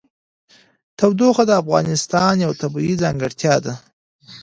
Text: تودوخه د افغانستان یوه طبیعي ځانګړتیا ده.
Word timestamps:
تودوخه 0.97 1.43
د 1.47 1.51
افغانستان 1.61 2.33
یوه 2.43 2.55
طبیعي 2.61 2.95
ځانګړتیا 3.03 3.55
ده. 3.65 3.73